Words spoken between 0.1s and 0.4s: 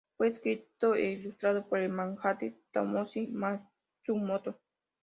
Fue